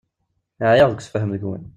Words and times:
Ɛyiɣ 0.71 0.89
deg 0.89 0.99
usefhem 1.01 1.31
deg-wen. 1.33 1.63